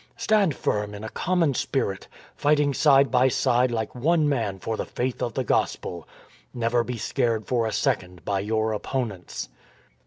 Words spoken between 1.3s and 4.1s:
spirit, fighting side by side like